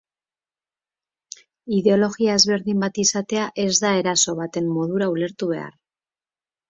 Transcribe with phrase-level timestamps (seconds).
[1.79, 5.73] Ideologia ezberdin bat izatea ez da eraso baten modura ulertu behar.